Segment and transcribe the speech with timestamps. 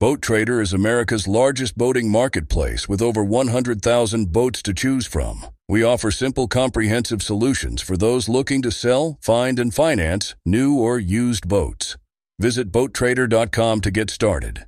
[0.00, 5.44] Boat Trader is America's largest boating marketplace with over 100,000 boats to choose from.
[5.68, 11.00] We offer simple, comprehensive solutions for those looking to sell, find, and finance new or
[11.00, 11.96] used boats.
[12.38, 14.67] Visit BoatTrader.com to get started.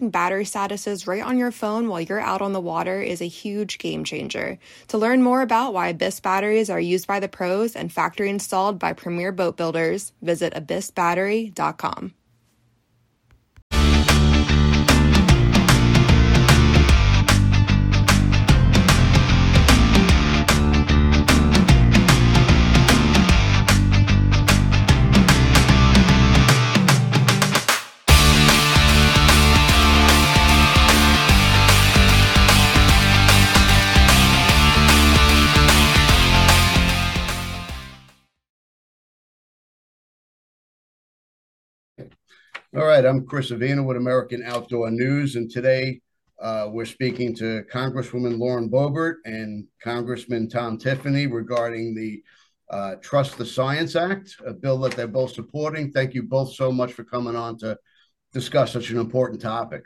[0.00, 3.78] battery statuses right on your phone while you're out on the water is a huge
[3.78, 4.58] game changer.
[4.88, 8.78] To learn more about why Abyss batteries are used by the pros and factory installed
[8.78, 12.14] by premier boat builders, visit abyssbattery.com.
[42.76, 46.00] All right, I'm Chris Avina with American Outdoor News, and today
[46.40, 52.22] uh, we're speaking to Congresswoman Lauren Boebert and Congressman Tom Tiffany regarding the
[52.70, 55.92] uh, Trust the Science Act, a bill that they're both supporting.
[55.92, 57.78] Thank you both so much for coming on to
[58.32, 59.84] discuss such an important topic.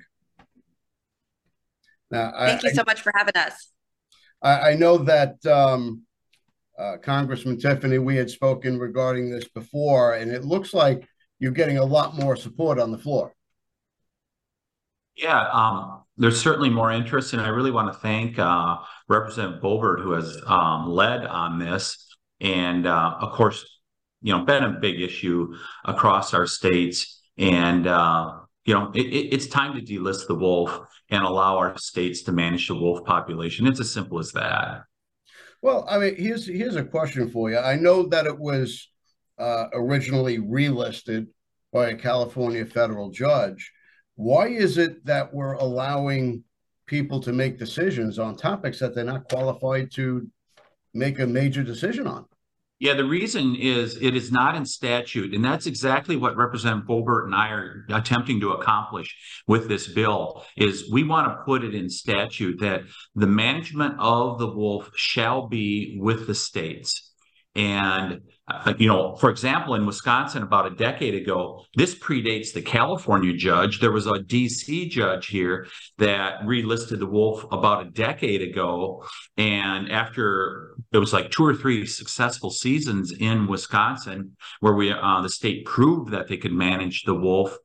[2.10, 3.72] Now, Thank I, you so much for having us.
[4.40, 6.02] I, I know that um,
[6.78, 11.08] uh, Congressman Tiffany, we had spoken regarding this before, and it looks like
[11.38, 13.34] you're getting a lot more support on the floor.
[15.16, 18.76] Yeah, um, there's certainly more interest, and I really want to thank uh,
[19.08, 22.06] Representative Boebert, who has um, led on this,
[22.40, 23.64] and uh, of course,
[24.22, 25.54] you know, been a big issue
[25.84, 27.22] across our states.
[27.38, 28.32] And uh,
[28.64, 30.80] you know, it, it, it's time to delist the wolf
[31.10, 33.66] and allow our states to manage the wolf population.
[33.66, 34.82] It's as simple as that.
[35.62, 37.58] Well, I mean, here's here's a question for you.
[37.58, 38.88] I know that it was
[39.38, 41.26] uh, originally relisted
[41.72, 43.72] by a California federal judge.
[44.14, 46.42] Why is it that we're allowing
[46.86, 50.28] people to make decisions on topics that they're not qualified to
[50.94, 52.24] make a major decision on?
[52.78, 57.24] Yeah, the reason is it is not in statute, and that's exactly what Representative Boebert
[57.24, 59.16] and I are attempting to accomplish
[59.46, 60.44] with this bill.
[60.58, 62.82] Is we want to put it in statute that
[63.14, 67.14] the management of the wolf shall be with the states,
[67.54, 72.62] and uh, you know, for example, in Wisconsin about a decade ago, this predates the
[72.62, 73.80] California judge.
[73.80, 75.66] There was a DC judge here
[75.98, 79.04] that relisted the wolf about a decade ago.
[79.36, 85.22] And after it was like two or three successful seasons in Wisconsin, where we uh,
[85.22, 87.56] the state proved that they could manage the wolf,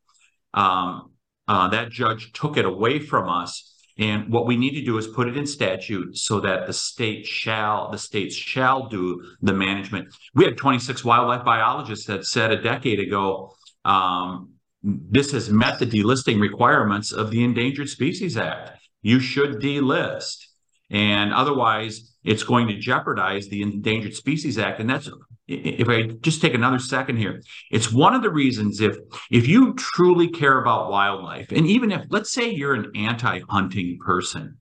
[0.55, 1.11] um,
[1.47, 3.70] uh, that judge took it away from us
[4.01, 7.27] and what we need to do is put it in statute so that the state
[7.27, 10.07] shall, the states shall do the management.
[10.33, 13.53] We had 26 wildlife biologists that said a decade ago,
[13.85, 18.71] um, this has met the delisting requirements of the Endangered Species Act.
[19.03, 20.47] You should delist.
[20.89, 24.79] And otherwise, it's going to jeopardize the Endangered Species Act.
[24.79, 25.11] And that's
[25.51, 28.97] if I just take another second here, it's one of the reasons if
[29.29, 34.57] if you truly care about wildlife, and even if let's say you're an anti-hunting person,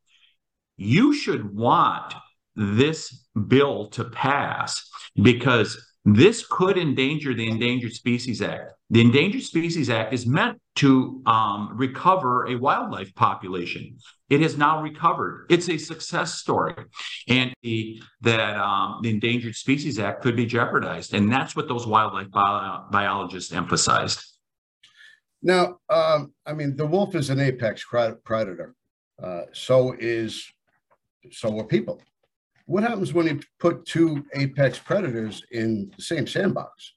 [0.76, 2.14] you should want
[2.56, 8.72] this bill to pass because this could endanger the Endangered Species Act.
[8.88, 13.98] The Endangered Species Act is meant to um, recover a wildlife population.
[14.30, 15.46] It has now recovered.
[15.50, 16.74] It's a success story,
[17.28, 21.86] and the, that um, the Endangered Species Act could be jeopardized, and that's what those
[21.86, 24.22] wildlife bio- biologists emphasized.
[25.42, 28.74] Now, um, I mean, the wolf is an apex predator.
[29.20, 30.46] Uh, so is
[31.32, 32.00] so are people.
[32.66, 36.94] What happens when you put two apex predators in the same sandbox?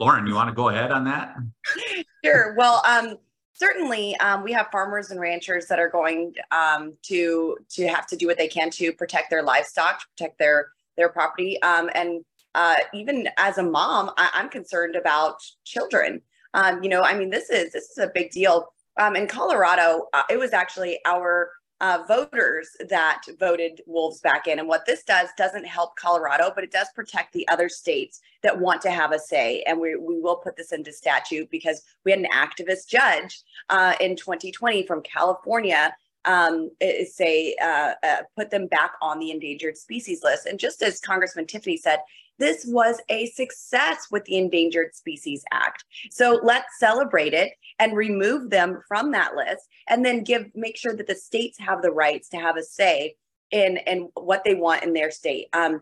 [0.00, 1.36] Lauren, you want to go ahead on that?
[2.24, 2.56] Sure.
[2.58, 3.18] Well, um,
[3.56, 8.16] certainly um, we have farmers and ranchers that are going um, to to have to
[8.16, 12.24] do what they can to protect their livestock, protect their their property, um, and
[12.54, 16.22] uh, even as a mom, I, am concerned about children.
[16.54, 18.72] Um, you know, I mean, this is this is a big deal.
[18.98, 21.50] Um, in Colorado, uh, it was actually our
[21.80, 24.58] uh, voters that voted wolves back in.
[24.58, 28.58] And what this does doesn't help Colorado, but it does protect the other states that
[28.58, 29.62] want to have a say.
[29.66, 33.94] And we, we will put this into statute because we had an activist judge uh,
[34.00, 35.94] in 2020 from California
[36.26, 36.70] um,
[37.08, 40.46] say uh, uh, put them back on the endangered species list.
[40.46, 42.00] And just as Congressman Tiffany said,
[42.38, 45.84] this was a success with the Endangered Species Act.
[46.10, 50.94] So let's celebrate it and remove them from that list and then give make sure
[50.94, 53.16] that the states have the rights to have a say
[53.50, 55.48] in in what they want in their state.
[55.52, 55.80] Um,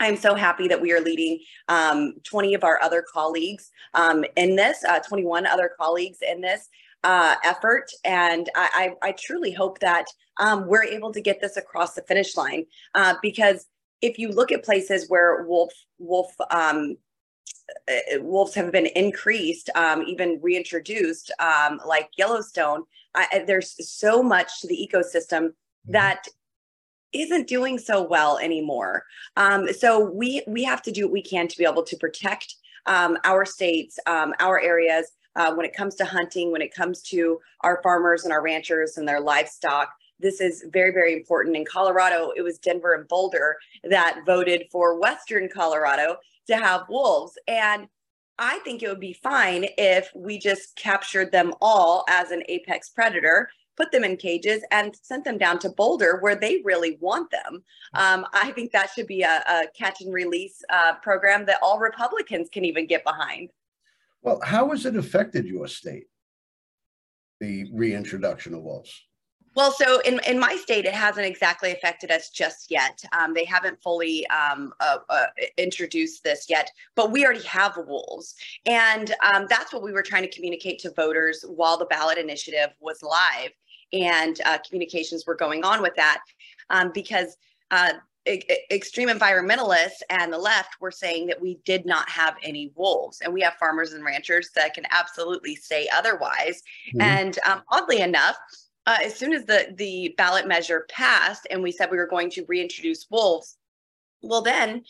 [0.00, 4.54] I'm so happy that we are leading um, 20 of our other colleagues um, in
[4.54, 6.68] this, uh, 21 other colleagues in this
[7.04, 7.90] uh, effort.
[8.04, 10.06] And I, I, I, truly hope that
[10.38, 13.66] um, we're able to get this across the finish line uh, because
[14.00, 16.96] if you look at places where wolf wolf um,
[17.88, 22.84] uh, wolves have been increased, um, even reintroduced, um, like Yellowstone.
[23.14, 25.92] I, there's so much to the ecosystem mm-hmm.
[25.92, 26.26] that
[27.12, 29.04] isn't doing so well anymore.
[29.36, 32.54] Um, so we we have to do what we can to be able to protect
[32.86, 35.06] um, our states, um, our areas.
[35.36, 38.96] Uh, when it comes to hunting, when it comes to our farmers and our ranchers
[38.96, 39.88] and their livestock,
[40.20, 41.56] this is very, very important.
[41.56, 46.16] In Colorado, it was Denver and Boulder that voted for Western Colorado
[46.48, 47.38] to have wolves.
[47.46, 47.88] And
[48.38, 52.88] I think it would be fine if we just captured them all as an apex
[52.88, 57.30] predator, put them in cages, and sent them down to Boulder where they really want
[57.30, 57.62] them.
[57.94, 61.78] Um, I think that should be a, a catch and release uh, program that all
[61.78, 63.50] Republicans can even get behind.
[64.22, 66.06] Well, how has it affected your state,
[67.40, 69.07] the reintroduction of wolves?
[69.58, 73.02] Well, so in, in my state, it hasn't exactly affected us just yet.
[73.10, 75.26] Um, they haven't fully um, uh, uh,
[75.56, 78.36] introduced this yet, but we already have wolves.
[78.66, 82.68] And um, that's what we were trying to communicate to voters while the ballot initiative
[82.78, 83.50] was live
[83.92, 86.20] and uh, communications were going on with that
[86.70, 87.36] um, because
[87.72, 87.94] uh,
[88.70, 93.32] extreme environmentalists and the left were saying that we did not have any wolves and
[93.34, 97.00] we have farmers and ranchers that can absolutely say otherwise mm-hmm.
[97.00, 98.36] and um, oddly enough
[98.88, 102.30] uh, as soon as the the ballot measure passed and we said we were going
[102.30, 103.58] to reintroduce wolves,
[104.22, 104.82] well then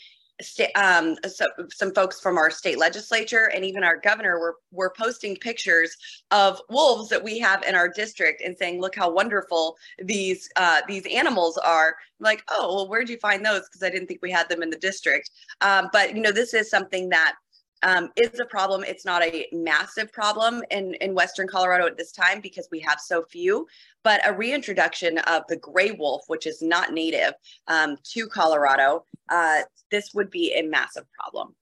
[0.77, 5.35] um, so, some folks from our state legislature and even our governor were, were posting
[5.35, 5.97] pictures
[6.31, 10.81] of wolves that we have in our district and saying, look how wonderful these uh,
[10.87, 11.97] these animals are.
[12.21, 13.63] I'm like, oh, well, where'd you find those?
[13.63, 15.31] Because I didn't think we had them in the district.
[15.61, 17.35] Um, but you know, this is something that
[17.83, 18.85] um, is a problem.
[18.85, 23.01] It's not a massive problem in, in Western Colorado at this time because we have
[23.01, 23.67] so few,
[24.05, 27.35] but a reintroduction of the gray wolf, which is not native
[27.67, 29.61] um, to Colorado, uh,
[29.91, 31.55] this would be a massive problem.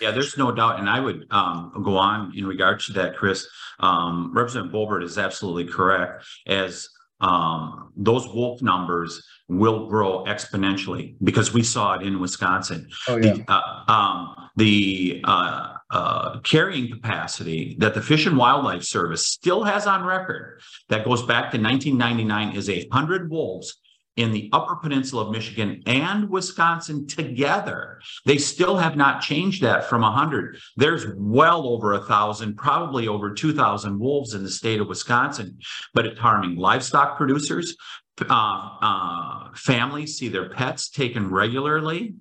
[0.00, 0.80] Yeah, there's no doubt.
[0.80, 3.46] And I would um, go on in regards to that, Chris.
[3.80, 6.24] Um, Representative Boebert is absolutely correct.
[6.46, 6.88] As
[7.24, 12.88] um, those wolf numbers will grow exponentially because we saw it in Wisconsin.
[13.08, 13.34] Oh, yeah.
[13.34, 19.64] The, uh, um, the uh, uh, carrying capacity that the Fish and Wildlife Service still
[19.64, 23.76] has on record that goes back to 1999 is a hundred wolves
[24.16, 28.00] in the upper peninsula of Michigan and Wisconsin together.
[28.24, 30.58] They still have not changed that from 100.
[30.76, 35.58] There's well over a thousand, probably over 2,000 wolves in the state of Wisconsin,
[35.94, 37.76] but it's harming livestock producers.
[38.20, 42.14] Uh, uh, families see their pets taken regularly.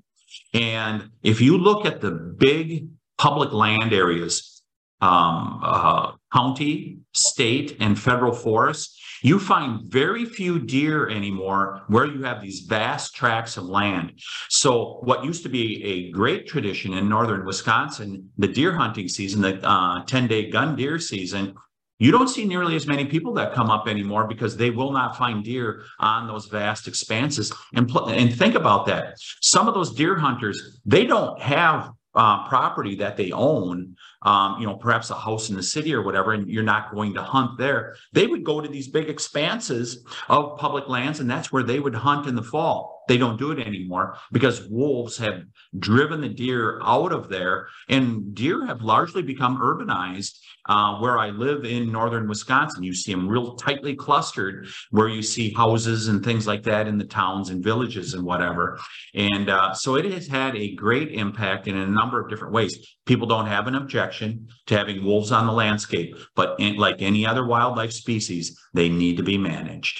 [0.53, 2.87] And if you look at the big
[3.19, 4.63] public land areas,
[5.01, 12.23] um, uh, county, state, and federal forests, you find very few deer anymore where you
[12.23, 14.19] have these vast tracts of land.
[14.49, 19.41] So, what used to be a great tradition in northern Wisconsin, the deer hunting season,
[19.41, 21.55] the uh, 10 day gun deer season,
[21.99, 25.17] you don't see nearly as many people that come up anymore because they will not
[25.17, 27.53] find deer on those vast expanses.
[27.75, 29.15] And, pl- and think about that.
[29.41, 34.67] Some of those deer hunters, they don't have uh, property that they own, um, you
[34.67, 37.57] know, perhaps a house in the city or whatever, and you're not going to hunt
[37.57, 37.95] there.
[38.11, 41.95] They would go to these big expanses of public lands, and that's where they would
[41.95, 42.92] hunt in the fall.
[43.07, 45.43] They don't do it anymore because wolves have
[45.77, 50.37] driven the deer out of there, and deer have largely become urbanized.
[50.69, 55.21] Uh, where I live in northern Wisconsin, you see them real tightly clustered, where you
[55.21, 58.79] see houses and things like that in the towns and villages and whatever.
[59.13, 62.95] And uh, so it has had a great impact in a number of different ways.
[63.05, 67.25] People don't have an objection to having wolves on the landscape, but in, like any
[67.25, 69.99] other wildlife species, they need to be managed.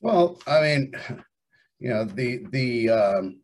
[0.00, 0.92] Well, I mean,
[1.78, 3.40] you know, the the um,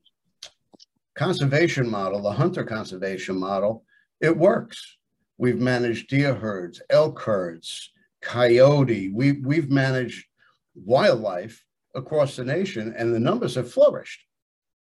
[1.14, 3.84] conservation model, the hunter conservation model,
[4.20, 4.98] it works.
[5.38, 9.10] We've managed deer herds, elk herds, coyote.
[9.12, 10.26] We we've managed
[10.74, 14.24] wildlife across the nation, and the numbers have flourished.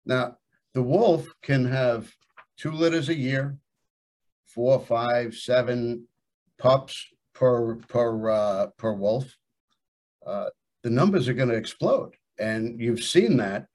[0.04, 0.38] Now,
[0.72, 2.10] the wolf can have
[2.56, 3.58] two litters a year,
[4.46, 6.06] four, five, seven
[6.58, 9.36] pups per per uh, per wolf.
[10.26, 10.46] Uh,
[10.82, 13.66] the numbers are going to explode, and you've seen that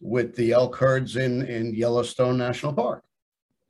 [0.00, 3.04] with the elk herds in in Yellowstone National Park.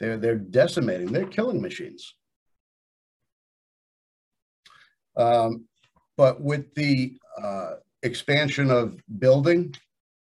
[0.01, 1.13] They're they're decimating.
[1.13, 2.15] They're killing machines.
[5.17, 5.67] Um,
[6.17, 9.75] but with the uh, expansion of building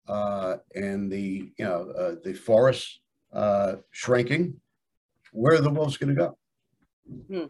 [0.07, 2.99] uh, and the you know uh, the forests
[3.33, 4.59] uh, shrinking,
[5.31, 6.37] where are the wolves going to go?
[7.27, 7.45] Hmm.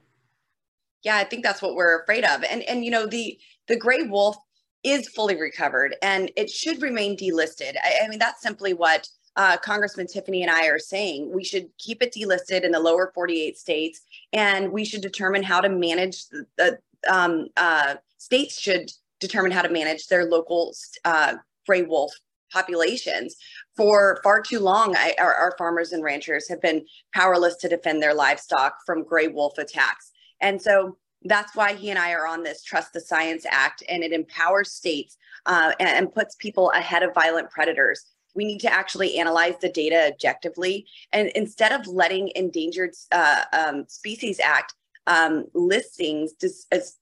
[1.03, 2.43] Yeah, I think that's what we're afraid of.
[2.43, 4.37] And and you know the the gray wolf
[4.83, 7.75] is fully recovered and it should remain delisted.
[7.83, 11.31] I, I mean that's simply what uh, Congressman Tiffany and I are saying.
[11.33, 14.01] We should keep it delisted in the lower 48 states,
[14.33, 19.61] and we should determine how to manage the, the um, uh, states should determine how
[19.61, 20.73] to manage their local
[21.05, 21.35] uh,
[21.65, 22.11] gray wolf
[22.51, 23.37] populations.
[23.77, 28.03] For far too long, I, our, our farmers and ranchers have been powerless to defend
[28.03, 30.11] their livestock from gray wolf attacks.
[30.41, 34.03] And so that's why he and I are on this Trust the Science Act, and
[34.03, 38.05] it empowers states uh, and, and puts people ahead of violent predators.
[38.33, 40.85] We need to actually analyze the data objectively.
[41.11, 44.73] And instead of letting Endangered uh, um, Species Act
[45.07, 46.33] um, listings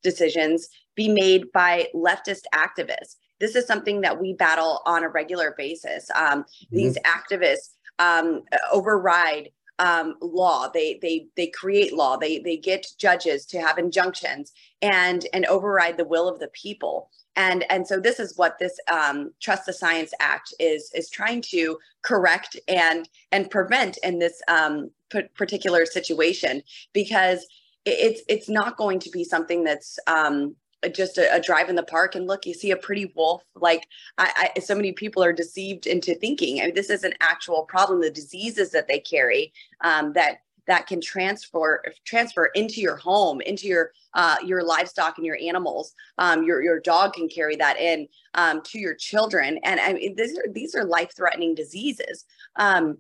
[0.04, 3.16] decisions be made by leftist activists.
[3.40, 6.10] This is something that we battle on a regular basis.
[6.16, 6.76] Um, mm-hmm.
[6.76, 9.50] These activists um, override
[9.80, 10.70] um, law.
[10.70, 12.18] They they they create law.
[12.18, 17.10] They they get judges to have injunctions and and override the will of the people.
[17.36, 21.42] And and so this is what this um, Trust the Science Act is is trying
[21.44, 24.92] to correct and and prevent in this um,
[25.36, 26.62] particular situation
[26.94, 27.48] because
[27.86, 30.56] it's it's not going to be something that's um,
[30.94, 33.88] just a, a, drive in the park and look you see a pretty wolf like
[34.18, 37.64] I, I so many people are deceived into thinking I mean, this is an actual
[37.64, 43.42] problem the diseases that they carry um, that that can transfer transfer into your home
[43.42, 45.94] into your uh, your livestock and your animals.
[46.18, 50.16] Um, your your dog can carry that in um, to your children and I mean
[50.16, 52.26] these are these are life threatening diseases.
[52.56, 53.00] Um,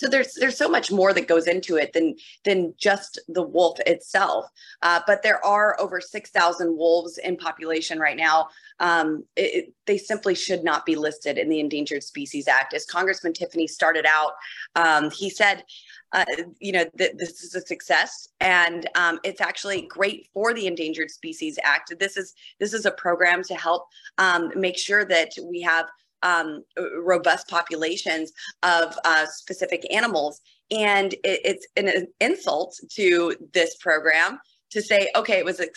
[0.00, 3.78] so there's there's so much more that goes into it than than just the wolf
[3.86, 4.46] itself.
[4.80, 8.48] Uh, but there are over six thousand wolves in population right now.
[8.78, 12.72] Um, it, they simply should not be listed in the Endangered Species Act.
[12.72, 14.32] As Congressman Tiffany started out,
[14.74, 15.64] um, he said.
[16.12, 16.24] Uh,
[16.58, 21.08] you know, th- this is a success, and um, it's actually great for the Endangered
[21.08, 21.94] Species Act.
[22.00, 23.86] This is this is a program to help
[24.18, 25.86] um, make sure that we have
[26.22, 26.64] um,
[27.02, 30.40] robust populations of uh, specific animals.
[30.70, 34.38] And it, it's an insult to this program
[34.70, 35.68] to say, okay, it was a,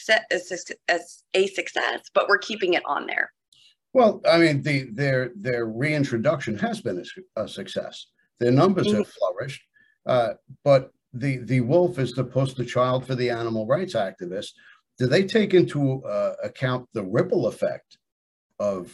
[0.89, 0.99] a,
[1.33, 3.31] a success, but we're keeping it on there.
[3.93, 7.03] Well, I mean, the, their their reintroduction has been
[7.37, 8.07] a, a success.
[8.39, 8.97] Their numbers mm-hmm.
[8.97, 9.61] have flourished,
[10.07, 10.33] uh,
[10.63, 14.53] but the the wolf is the poster child for the animal rights activists.
[14.97, 17.97] Do they take into uh, account the ripple effect
[18.59, 18.91] of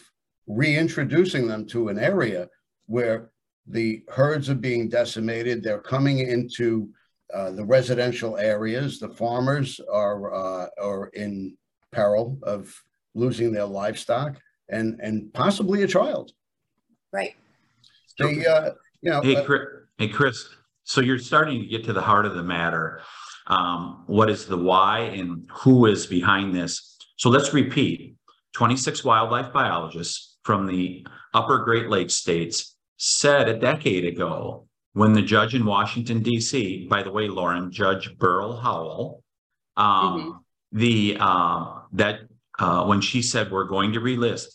[0.49, 2.49] reintroducing them to an area
[2.87, 3.29] where
[3.67, 5.63] the herds are being decimated.
[5.63, 6.89] They're coming into
[7.33, 8.99] uh, the residential areas.
[8.99, 11.55] The farmers are uh, are in
[11.91, 12.73] peril of
[13.13, 14.37] losing their livestock
[14.69, 16.31] and and possibly a child.
[17.13, 17.35] Right.
[18.17, 19.61] They, uh, you know, hey, uh, Chris,
[19.97, 20.49] hey, Chris.
[20.83, 23.01] So you're starting to get to the heart of the matter.
[23.47, 26.97] Um, what is the why and who is behind this?
[27.17, 28.15] So let's repeat:
[28.53, 35.21] 26 wildlife biologists, from the upper Great Lakes states said a decade ago when the
[35.21, 39.23] judge in Washington, D.C., by the way, Lauren, Judge Beryl Howell,
[39.77, 40.77] um, mm-hmm.
[40.77, 42.21] the uh, that
[42.57, 44.47] uh, when she said we're going to relist,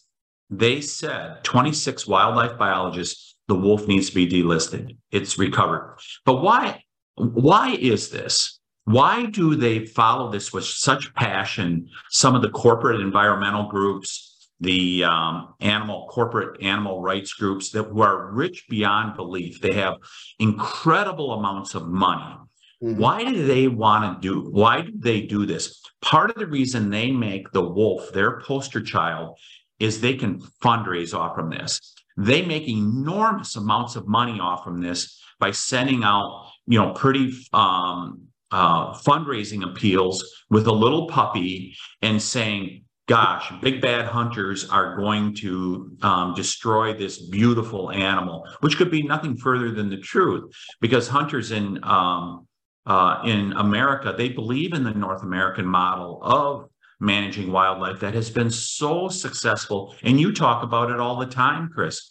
[0.51, 4.97] they said 26 wildlife biologists, the wolf needs to be delisted.
[5.11, 5.99] It's recovered.
[6.25, 6.83] But why?
[7.17, 8.59] Why is this?
[8.85, 11.89] Why do they follow this with such passion?
[12.11, 14.34] Some of the corporate environmental groups,
[14.65, 19.61] the um, animal corporate animal rights groups that who are rich beyond belief.
[19.61, 19.97] They have
[20.39, 22.37] incredible amounts of money.
[22.83, 22.97] Mm-hmm.
[22.99, 24.51] Why do they want to do?
[24.51, 25.83] Why do they do this?
[26.03, 29.39] Part of the reason they make the wolf their poster child
[29.79, 31.95] is they can fundraise off from this.
[32.17, 37.33] They make enormous amounts of money off from this by sending out, you know, pretty
[37.53, 44.97] um, uh, fundraising appeals with a little puppy and saying, gosh, big bad hunters are
[44.97, 50.53] going to um, destroy this beautiful animal, which could be nothing further than the truth,
[50.81, 52.47] because hunters in um,
[52.87, 56.69] uh, in America they believe in the North American model of
[57.01, 59.95] managing wildlife that has been so successful.
[60.03, 62.09] And you talk about it all the time, Chris.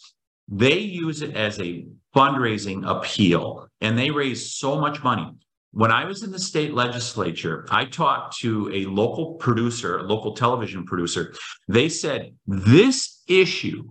[0.48, 5.30] They use it as a fundraising appeal and they raise so much money.
[5.74, 10.32] When I was in the state legislature, I talked to a local producer, a local
[10.34, 11.34] television producer.
[11.66, 13.90] They said this issue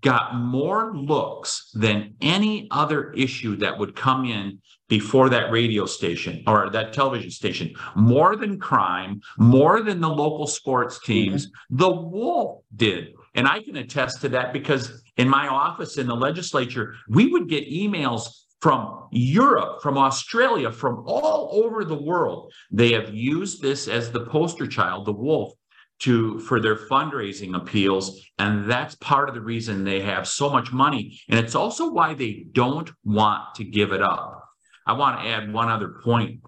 [0.00, 6.42] got more looks than any other issue that would come in before that radio station
[6.48, 11.76] or that television station, more than crime, more than the local sports teams, mm-hmm.
[11.76, 13.14] the wolf did.
[13.36, 17.48] And I can attest to that because in my office in the legislature, we would
[17.48, 22.52] get emails from Europe, from Australia, from all over the world.
[22.70, 25.52] They have used this as the poster child, the wolf,
[26.00, 28.24] to for their fundraising appeals.
[28.38, 31.20] And that's part of the reason they have so much money.
[31.28, 34.44] And it's also why they don't want to give it up.
[34.86, 36.40] I want to add one other point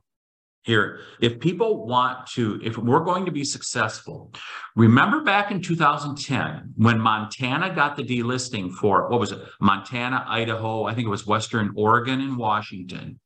[0.64, 4.32] here if people want to if we're going to be successful
[4.74, 10.84] remember back in 2010 when montana got the delisting for what was it montana idaho
[10.84, 13.18] i think it was western oregon and washington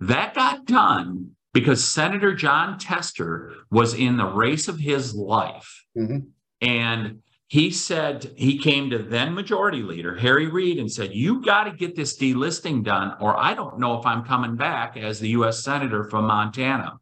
[0.00, 5.84] that got done because Senator Jon Tester was in the race of his life.
[5.96, 6.18] Mm-hmm.
[6.60, 7.22] And
[7.52, 11.72] he said, he came to then Majority Leader Harry Reid and said, You got to
[11.72, 15.62] get this delisting done, or I don't know if I'm coming back as the U.S.
[15.62, 16.94] Senator from Montana.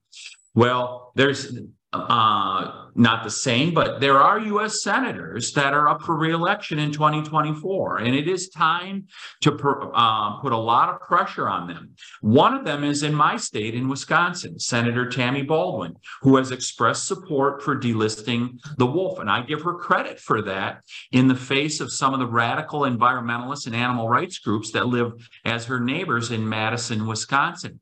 [0.53, 1.57] Well, there's
[1.93, 4.83] uh, not the same, but there are U.S.
[4.83, 9.07] senators that are up for reelection in 2024, and it is time
[9.41, 11.91] to per, uh, put a lot of pressure on them.
[12.21, 17.07] One of them is in my state, in Wisconsin, Senator Tammy Baldwin, who has expressed
[17.07, 21.81] support for delisting the wolf, and I give her credit for that in the face
[21.81, 25.13] of some of the radical environmentalists and animal rights groups that live
[25.45, 27.81] as her neighbors in Madison, Wisconsin.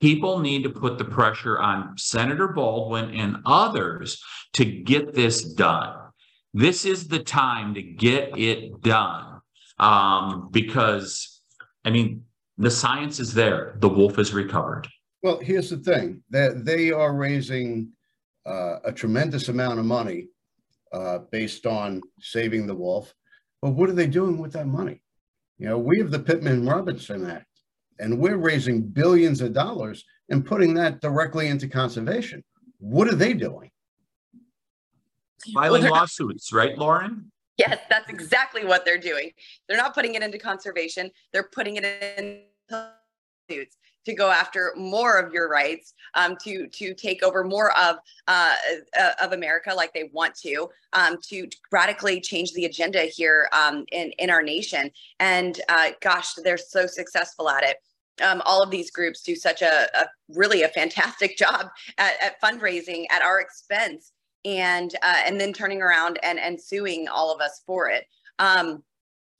[0.00, 4.22] People need to put the pressure on Senator Baldwin and others
[4.54, 5.96] to get this done.
[6.52, 9.40] This is the time to get it done
[9.78, 11.40] um, because,
[11.84, 12.24] I mean,
[12.58, 13.76] the science is there.
[13.80, 14.88] The wolf is recovered.
[15.22, 17.88] Well, here's the thing that they are raising
[18.46, 20.28] uh, a tremendous amount of money
[20.92, 23.12] uh, based on saving the wolf.
[23.62, 25.00] But what are they doing with that money?
[25.58, 27.46] You know, we have the Pittman Robertson Act
[27.98, 32.42] and we're raising billions of dollars and putting that directly into conservation.
[32.78, 33.70] What are they doing?
[35.52, 37.30] Filing well, lawsuits, right, Lauren?
[37.58, 39.30] Yes, that's exactly what they're doing.
[39.68, 45.18] They're not putting it into conservation, they're putting it in lawsuits to go after more
[45.18, 47.96] of your rights, um, to to take over more of
[48.28, 48.54] uh,
[48.98, 53.84] uh, of America, like they want to, um, to radically change the agenda here um,
[53.92, 54.90] in in our nation.
[55.20, 57.76] And uh, gosh, they're so successful at it.
[58.22, 62.40] Um, all of these groups do such a, a really a fantastic job at, at,
[62.40, 64.12] fundraising at our expense,
[64.44, 68.06] and uh, and then turning around and and suing all of us for it.
[68.38, 68.82] Um,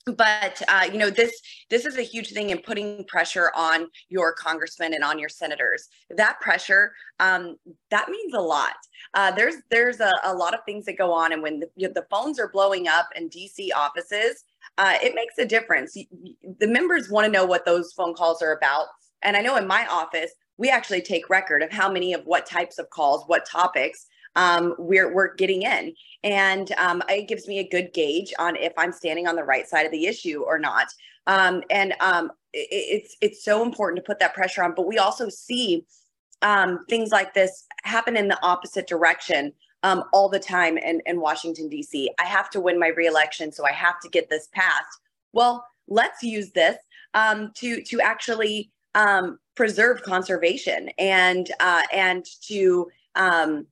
[0.07, 1.33] but uh, you know this
[1.71, 5.89] this is a huge thing in putting pressure on your congressmen and on your senators.
[6.11, 7.57] That pressure um,
[7.91, 8.75] that means a lot.
[9.15, 11.87] Uh, there's there's a, a, lot of things that go on and when the, you
[11.87, 14.45] know, the phones are blowing up in dc offices
[14.79, 15.95] uh, it makes a difference.
[15.95, 18.87] The members want to know what those phone calls are about.
[19.23, 22.47] And i know in my office we actually take record of how many of what
[22.47, 24.07] types of calls what topics
[24.37, 28.73] um, we're we're getting in, and um, it gives me a good gauge on if
[28.77, 30.87] I'm standing on the right side of the issue or not.
[31.27, 34.75] Um, and um, it, it's it's so important to put that pressure on.
[34.75, 35.87] But we also see
[36.43, 41.21] um, things like this happen in the opposite direction um, all the time in, in
[41.21, 42.11] Washington D.C.
[42.19, 45.01] I have to win my reelection, so I have to get this passed.
[45.33, 46.77] Well, let's use this
[47.13, 53.67] um, to to actually um, preserve conservation and uh, and to um,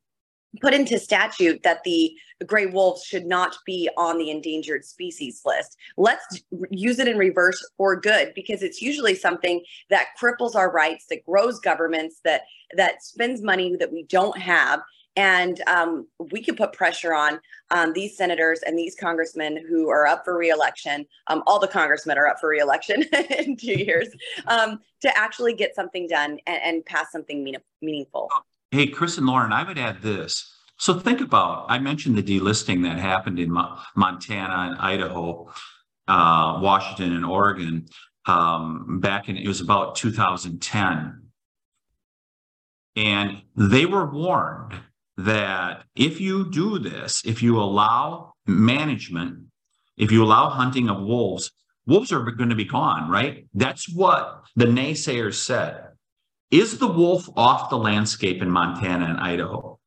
[0.61, 2.15] put into statute that the
[2.47, 5.77] gray wolves should not be on the endangered species list.
[5.97, 11.07] Let's use it in reverse for good because it's usually something that cripples our rights,
[11.11, 12.43] that grows governments, that
[12.77, 14.81] that spends money that we don't have.
[15.15, 17.39] And um, we can put pressure on
[17.71, 21.05] um, these senators and these congressmen who are up for reelection.
[21.27, 23.03] Um, all the congressmen are up for reelection
[23.39, 24.09] in two years
[24.47, 28.31] um, to actually get something done and, and pass something mean, meaningful.
[28.75, 30.51] Hey, Chris and Lauren, I would add this.
[30.79, 35.53] So think about, I mentioned the delisting that happened in Mo- Montana and Idaho,
[36.09, 37.87] uh, Washington and Oregon
[38.25, 41.23] um, back in, it was about 2010.
[42.97, 44.81] And they were warned
[45.19, 49.49] that if you do this, if you allow management,
[49.99, 51.53] if you allow hunting of wolves,
[51.87, 53.47] wolves are going to be gone, right?
[53.53, 55.89] That's what the naysayers said.
[56.53, 59.79] Is the wolf off the landscape in Montana and Idaho?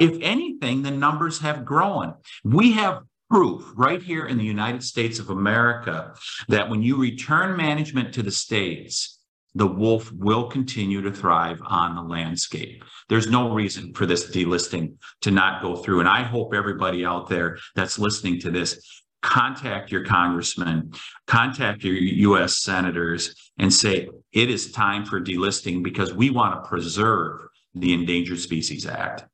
[0.00, 2.14] If anything, the numbers have grown.
[2.42, 6.14] We have proof right here in the United States of America
[6.48, 9.20] that when you return management to the states,
[9.54, 12.82] the wolf will continue to thrive on the landscape.
[13.10, 16.00] There's no reason for this delisting to not go through.
[16.00, 18.80] And I hope everybody out there that's listening to this
[19.22, 20.92] contact your congressman,
[21.26, 26.68] contact your US senators, and say it is time for delisting because we want to
[26.68, 27.40] preserve
[27.74, 29.24] the Endangered Species Act.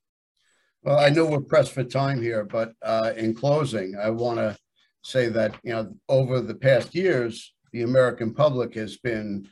[0.83, 4.57] Well, I know we're pressed for time here, but uh, in closing, I want to
[5.03, 9.49] say that, you know, over the past years, the American public has been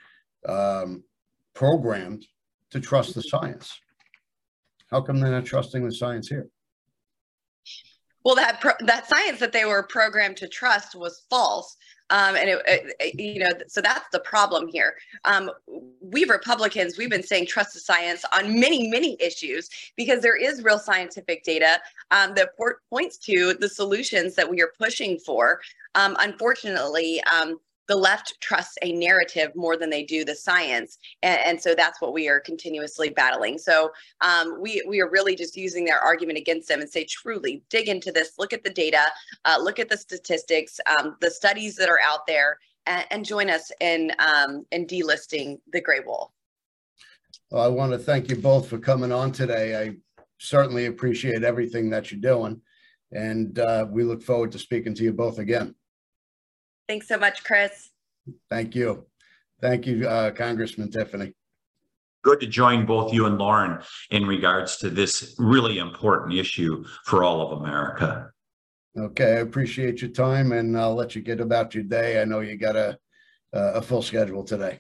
[0.46, 1.02] um,
[1.54, 2.26] programmed
[2.70, 3.78] to trust the science.
[4.90, 6.48] How come they're not trusting the science here?
[8.24, 11.76] Well, that pro- that science that they were programmed to trust was false,
[12.10, 14.94] um, and it, it, you know, so that's the problem here.
[15.24, 15.50] Um,
[16.00, 20.62] we Republicans, we've been saying trust the science on many, many issues because there is
[20.62, 21.80] real scientific data
[22.10, 22.50] um, that
[22.90, 25.60] points to the solutions that we are pushing for.
[25.94, 27.58] Um, unfortunately, um,
[27.88, 30.98] the left trusts a narrative more than they do the science.
[31.22, 33.58] And, and so that's what we are continuously battling.
[33.58, 33.90] So
[34.20, 37.88] um, we we are really just using their argument against them and say truly dig
[37.88, 38.32] into this.
[38.38, 39.04] Look at the data.
[39.44, 43.50] Uh, look at the statistics um, the studies that are out there and, and join
[43.50, 46.30] us in um, in delisting the gray wolf
[47.50, 49.80] well, i want to thank you both for coming on today.
[49.80, 49.96] I
[50.38, 52.60] certainly appreciate everything that you're doing.
[53.12, 55.74] And uh, we look forward to speaking to you both again
[56.88, 57.90] Thanks so much, Chris.
[58.50, 59.06] Thank you.
[59.60, 61.32] Thank you, uh, Congressman Tiffany.
[62.22, 67.24] Good to join both you and Lauren in regards to this really important issue for
[67.24, 68.30] all of America.
[68.96, 72.20] Okay, I appreciate your time and I'll let you get about your day.
[72.20, 72.98] I know you got a,
[73.52, 74.78] a full schedule today.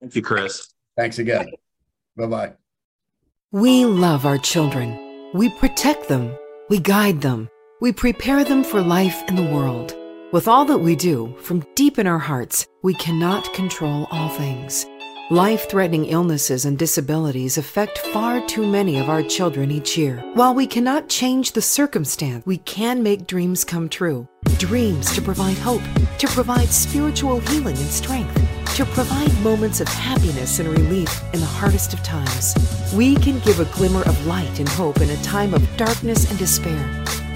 [0.00, 0.74] Thank you, Chris.
[0.96, 1.50] Thanks again.
[2.16, 2.52] Bye bye.
[3.52, 5.30] We love our children.
[5.32, 6.36] We protect them.
[6.68, 7.48] We guide them.
[7.80, 9.96] We prepare them for life in the world.
[10.32, 14.86] With all that we do, from deep in our hearts, we cannot control all things.
[15.30, 20.24] Life threatening illnesses and disabilities affect far too many of our children each year.
[20.32, 24.26] While we cannot change the circumstance, we can make dreams come true.
[24.56, 25.82] Dreams to provide hope,
[26.16, 28.34] to provide spiritual healing and strength,
[28.76, 32.54] to provide moments of happiness and relief in the hardest of times.
[32.94, 36.38] We can give a glimmer of light and hope in a time of darkness and
[36.38, 37.21] despair.